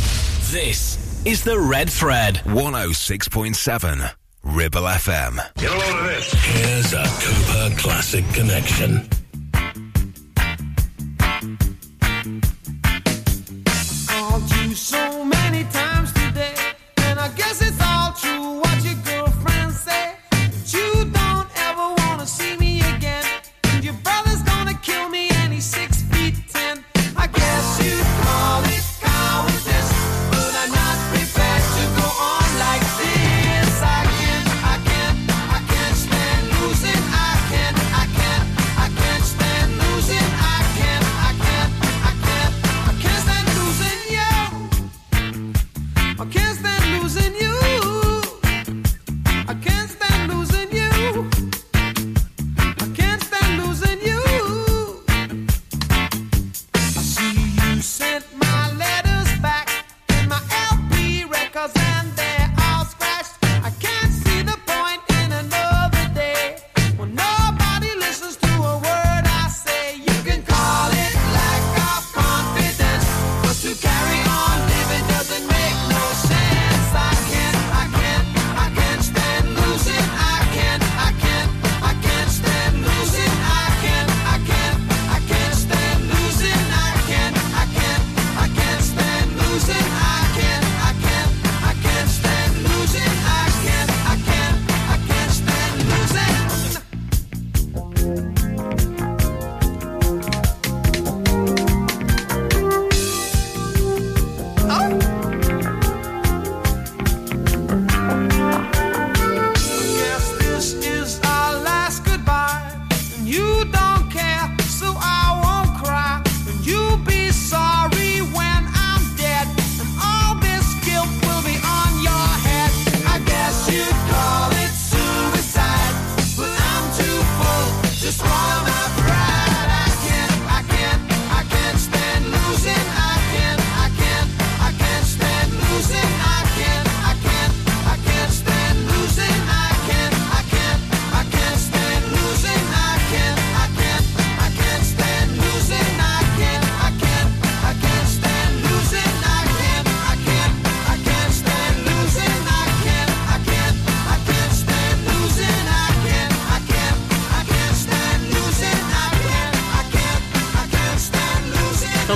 [0.52, 4.12] This is the Red Thread 106.7
[4.42, 5.54] Ribble FM.
[5.56, 6.32] Get a load of this.
[6.32, 9.08] Here's a Cooper Classic Connection.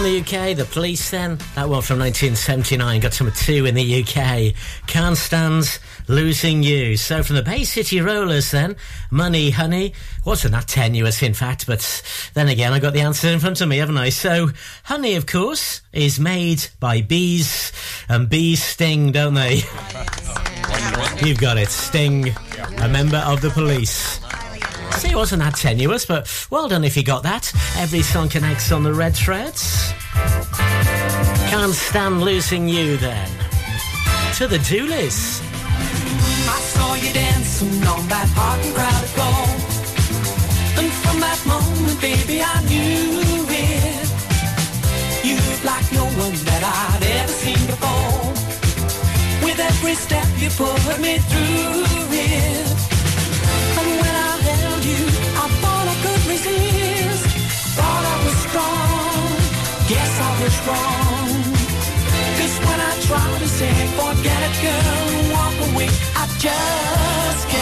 [0.08, 1.36] The UK, the police then.
[1.54, 4.54] That one from 1979 got number two in the UK.
[4.86, 5.78] Can't stand
[6.08, 6.96] losing you.
[6.96, 8.76] So from the Bay City Rollers then,
[9.10, 9.92] Money Honey.
[10.24, 12.02] Wasn't that tenuous in fact, but
[12.32, 14.08] then again I got the answer in front of me, haven't I?
[14.08, 14.50] So
[14.84, 17.72] honey, of course, is made by bees,
[18.08, 19.56] and bees sting, don't they?
[21.22, 21.68] You've got it.
[21.68, 22.34] Sting,
[22.78, 24.20] a member of the police.
[24.96, 27.52] See, it wasn't that tenuous, but well done if you got that.
[27.76, 29.92] Every song connects on the red threads.
[31.50, 33.30] Can't stand losing you then.
[34.36, 35.42] To the Dooleys.
[36.48, 39.46] I saw you dancing on that hot and crowded floor.
[40.78, 44.08] And from that moment, baby, I knew it.
[45.24, 48.32] You look like no one that I'd ever seen before.
[49.44, 52.67] With every step you put me through it.
[60.68, 61.54] I wrong.
[62.38, 67.57] Cause when I try to say forget it, girl, walk away, I just can't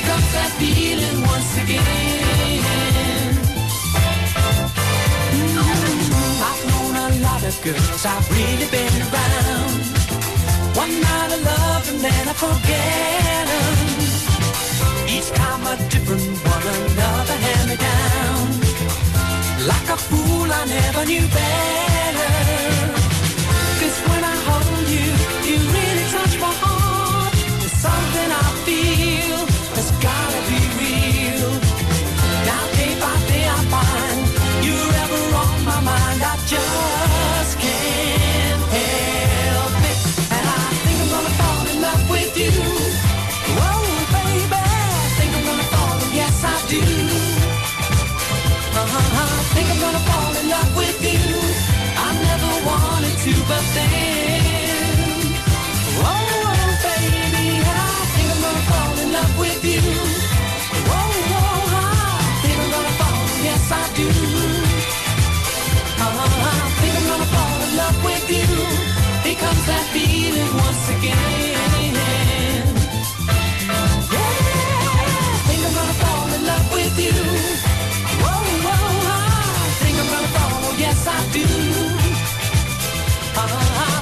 [0.00, 3.34] Pick up that feeling once again.
[5.36, 6.48] Mm-hmm.
[6.48, 9.76] I've known a lot of girls, I've really been around.
[10.82, 13.76] One night I love and then I forget them.
[15.14, 18.46] Each time a different one, another hand me down.
[19.68, 22.32] Like a fool, I never knew better.
[23.80, 25.08] Cause when I hold you,
[25.48, 27.34] you really touch my heart.
[27.60, 28.49] There's something I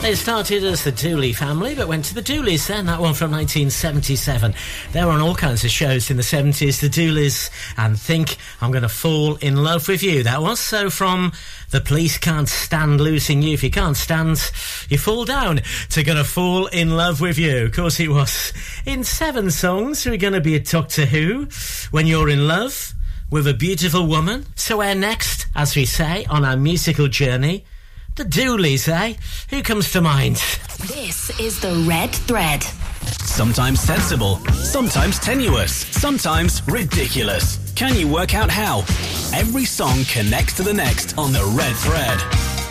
[0.08, 3.30] They started as the Dooley family, but went to the Dooleys then, that one from
[3.30, 4.54] 1977.
[4.92, 8.70] They were on all kinds of shows in the 70s, the Dooleys, and Think I'm
[8.70, 10.22] Gonna Fall in Love with You.
[10.22, 11.32] That was so from
[11.72, 13.52] The Police Can't Stand Losing You.
[13.52, 14.50] If you can't stand,
[14.88, 15.60] you fall down
[15.90, 17.66] to Gonna Fall in Love with You.
[17.66, 18.54] Of course it was.
[18.86, 21.52] In seven songs, we're gonna be a Doctor Hook,
[21.90, 22.94] When You're in Love,
[23.30, 24.46] with a beautiful woman.
[24.54, 27.66] So where next, as we say, on our musical journey?
[28.18, 29.14] The Dooleys, eh?
[29.50, 30.42] Who comes to mind?
[30.88, 32.64] This is the Red Thread.
[33.22, 37.72] Sometimes sensible, sometimes tenuous, sometimes ridiculous.
[37.76, 38.80] Can you work out how?
[39.32, 42.67] Every song connects to the next on the red thread.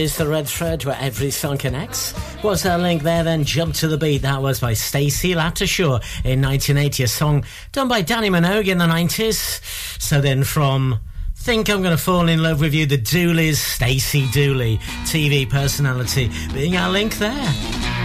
[0.00, 2.12] Is the red thread where every song connects.
[2.40, 3.44] What's our link there then?
[3.44, 4.22] Jump to the Beat.
[4.22, 8.86] That was by Stacy Lattisaw in 1980, a song done by Dannii Minogue in the
[8.86, 9.60] 90s.
[10.00, 11.00] So then from
[11.36, 16.78] Think I'm Gonna Fall in Love with You, the Dooleys, Stacey Dooley, TV personality, being
[16.78, 17.52] our link there.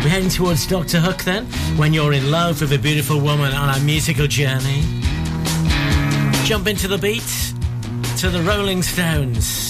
[0.04, 1.46] We're heading towards Doctor Hook then,
[1.78, 4.82] when you're in love with a beautiful woman on a musical journey.
[6.44, 7.24] Jump into the beat
[8.18, 9.65] to the Rolling Stones.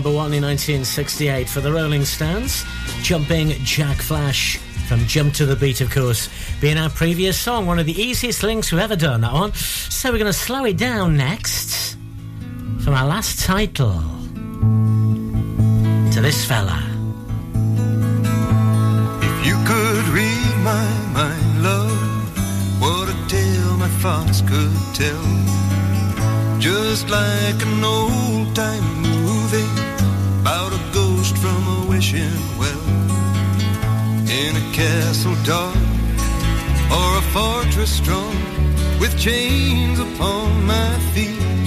[0.00, 2.64] Number one in 1968 for the Rolling Stones.
[3.02, 4.56] Jumping Jack Flash
[4.88, 7.66] from Jump to the Beat, of course, being our previous song.
[7.66, 9.52] One of the easiest links we've ever done, that one.
[9.52, 11.98] So we're going to slow it down next
[12.82, 14.00] from our last title
[16.12, 16.80] to this fella.
[19.20, 26.58] If you could read my mind, love, what a tale my thoughts could tell.
[26.58, 29.09] Just like an old time
[31.40, 32.84] from a wishing well.
[34.28, 35.76] In a castle dark
[36.96, 38.36] or a fortress strong
[39.00, 41.66] with chains upon my feet.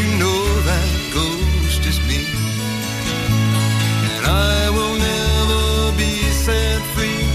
[0.00, 2.22] You know that ghost is me.
[4.06, 5.64] And I will never
[6.02, 6.14] be
[6.46, 7.26] set free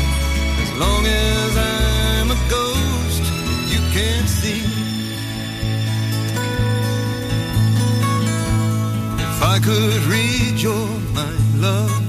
[0.64, 3.24] as long as I'm a ghost
[3.74, 4.64] you can't see.
[9.26, 9.99] If I could
[11.60, 12.09] love,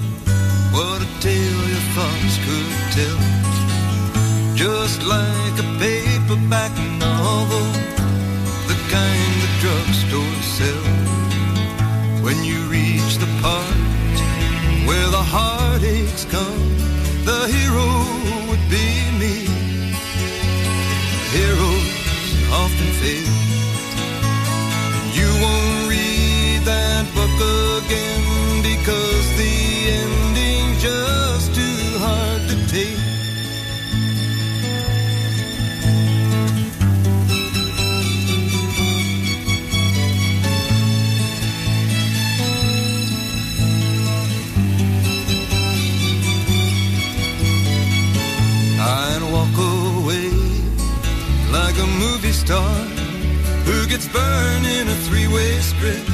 [55.33, 56.10] a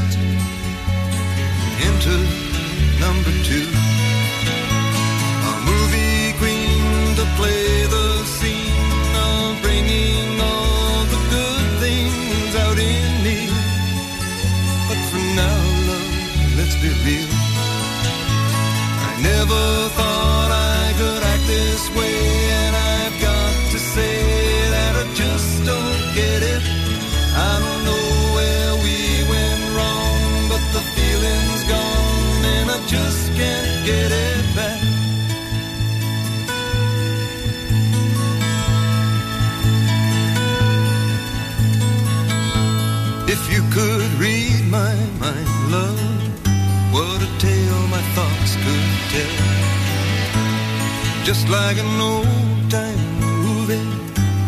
[51.36, 53.92] Just like an old time movie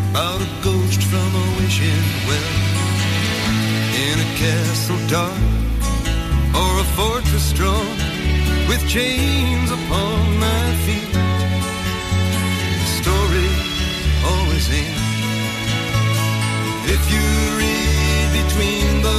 [0.09, 2.55] about a ghost from a wishing well.
[4.05, 5.39] In a castle dark
[6.61, 7.93] or a fortress strong
[8.69, 11.13] with chains upon my feet.
[12.81, 13.51] The story
[14.31, 15.09] always ends.
[16.97, 17.27] If you
[17.61, 19.18] read between the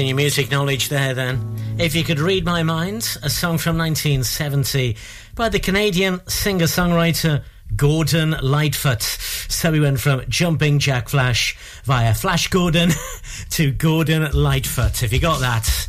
[0.00, 1.54] Your music knowledge there then.
[1.78, 4.96] If you could read my mind, a song from 1970
[5.34, 7.44] by the Canadian singer songwriter
[7.76, 9.02] Gordon Lightfoot.
[9.02, 12.90] So we went from Jumping Jack Flash via Flash Gordon
[13.50, 15.02] to Gordon Lightfoot.
[15.02, 15.88] If you got that,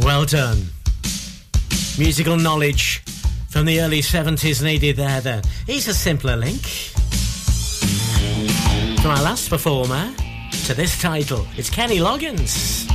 [0.00, 0.58] well done.
[1.96, 3.04] Musical knowledge
[3.50, 5.42] from the early 70s needed there then.
[5.66, 6.60] Here's a simpler link.
[9.00, 10.12] From our last performer
[10.70, 12.89] to this title, it's Kenny Loggins.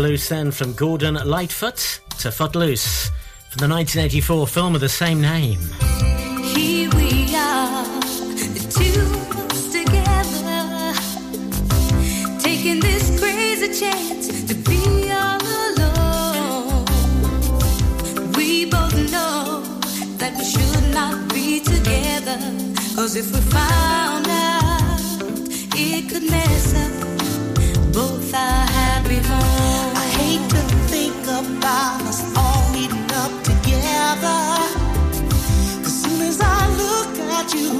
[0.00, 3.10] Footloose then from Gordon Lightfoot to Footloose
[3.50, 5.60] from the 1984 film of the same name.
[6.56, 7.84] Here we are,
[8.32, 10.94] the two of us together,
[12.40, 16.86] taking this crazy chance to be all alone.
[18.38, 19.60] We both know
[20.16, 22.38] that we should not be together,
[22.96, 24.98] cause if we found out,
[25.76, 29.89] it could mess up both our happy homes.
[30.20, 34.40] I hate to think about us all meeting up together.
[35.86, 37.79] As soon as I look at you,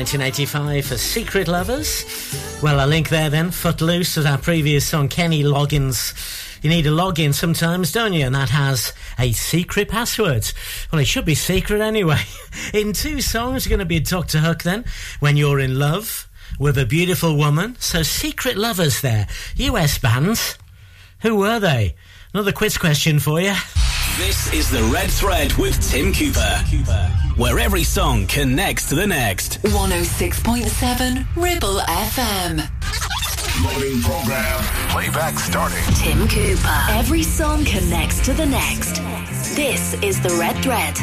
[0.00, 2.06] 1985 for Secret Lovers.
[2.62, 6.14] Well, a link there then, Footloose, with our previous song, Kenny Loggins.
[6.62, 8.24] You need a login sometimes, don't you?
[8.24, 10.50] And that has a secret password.
[10.90, 12.22] Well, it should be secret anyway.
[12.72, 14.38] In two songs, you're going to be Dr.
[14.38, 14.86] Hook then,
[15.18, 16.26] when you're in love
[16.58, 17.76] with a beautiful woman.
[17.78, 19.28] So, Secret Lovers there.
[19.56, 20.56] US bands.
[21.20, 21.94] Who were they?
[22.32, 23.52] Another quiz question for you.
[24.16, 26.40] This is the Red Thread with Tim Cooper,
[27.36, 29.62] where every song connects to the next.
[29.62, 32.68] 106.7 Ribble FM.
[33.64, 34.62] Loading program.
[34.90, 35.82] Playback starting.
[35.94, 36.84] Tim Cooper.
[36.90, 38.96] Every song connects to the next.
[39.56, 40.96] This is the Red Thread.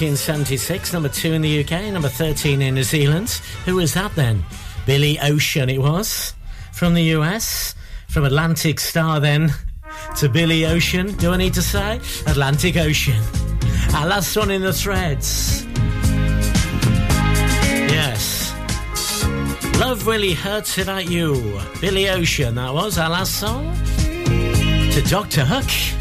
[0.00, 3.30] 1976, number two in the UK, number 13 in New Zealand.
[3.64, 4.44] Who was that then?
[4.86, 6.34] Billy Ocean, it was.
[6.72, 7.74] From the US.
[8.06, 9.52] From Atlantic Starr then
[10.18, 11.16] to Billy Ocean.
[11.16, 11.96] Do I need to say?
[12.28, 13.20] Atlantic Ocean.
[13.92, 15.66] Our last one in the threads.
[17.90, 18.54] Yes.
[19.80, 21.60] Love really hurts without you.
[21.80, 23.74] Billy Ocean, that was our last song.
[23.96, 25.44] To Dr.
[25.44, 25.97] Hook.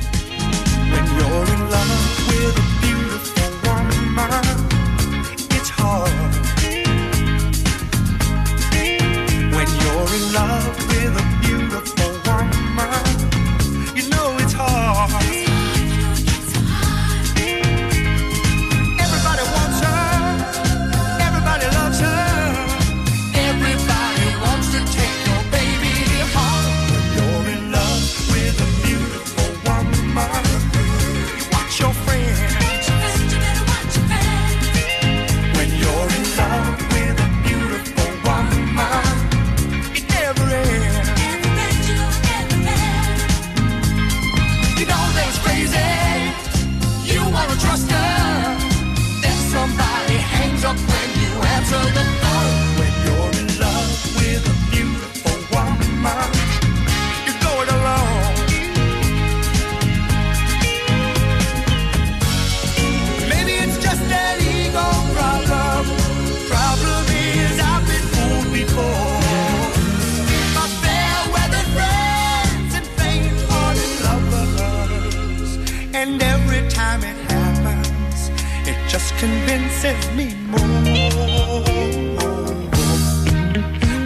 [76.08, 78.30] And every time it happens,
[78.66, 81.64] it just convinces me more.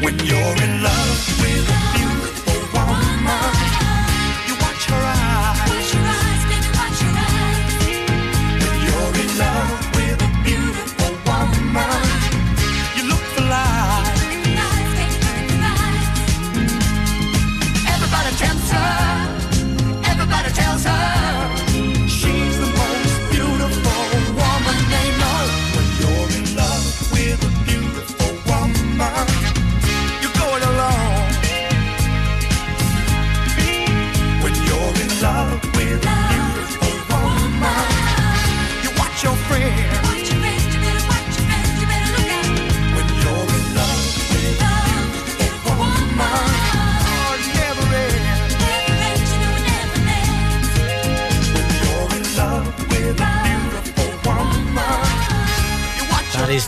[0.04, 1.01] When you're in love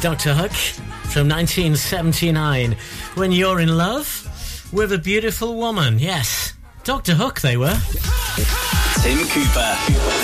[0.03, 0.33] Dr.
[0.33, 2.75] Hook from 1979.
[3.15, 5.97] When you're in love with a beautiful woman.
[5.97, 6.55] Yes.
[6.83, 7.13] Dr.
[7.13, 7.79] Hook, they were.
[9.01, 9.77] Tim Cooper,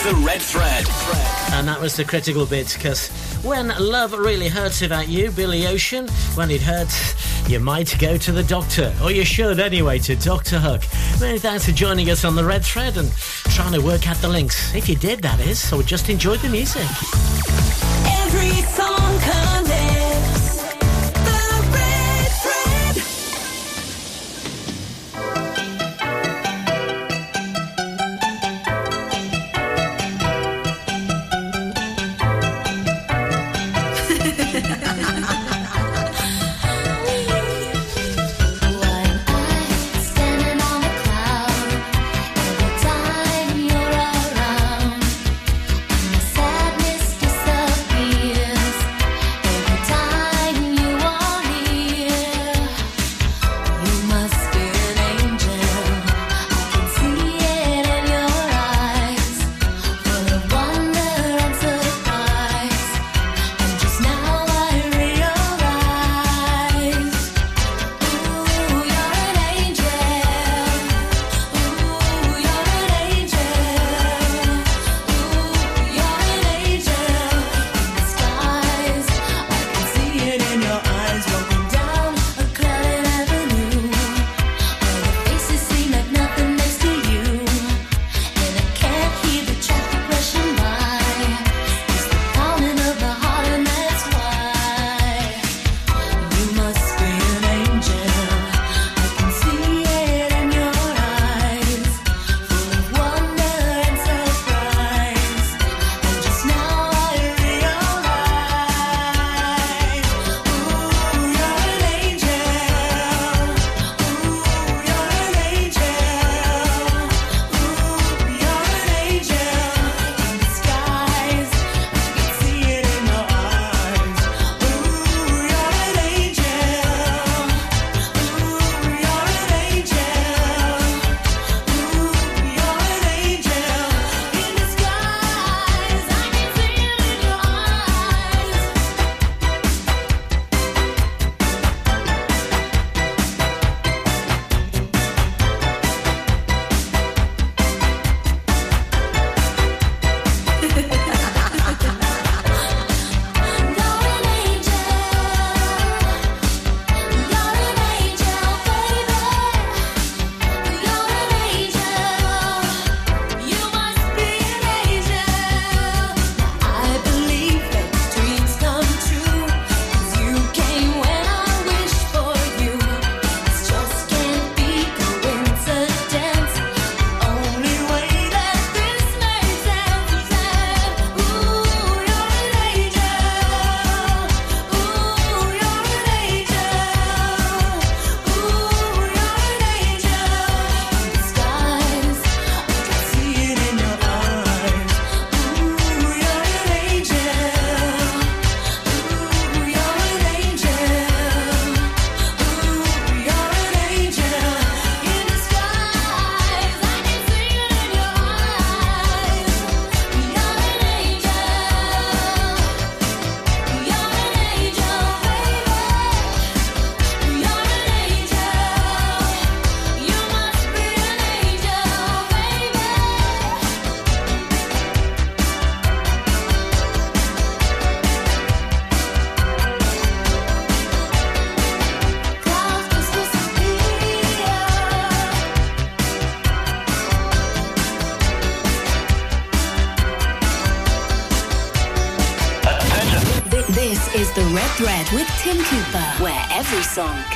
[0.04, 0.86] The Red Thread.
[1.54, 3.08] And that was the critical bit because
[3.42, 8.34] when love really hurts about you, Billy Ocean, when it hurts, you might go to
[8.34, 8.94] the doctor.
[9.02, 10.60] Or you should anyway, to Dr.
[10.60, 10.82] Hook.
[11.22, 13.10] Many thanks for joining us on the Red Thread and
[13.56, 14.76] trying to work out the links.
[14.76, 16.84] If you did, that is, or just enjoyed the music.
[18.26, 18.89] Every song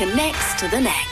[0.04, 1.03] connects to the next.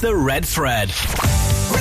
[0.00, 0.90] The Red Thread.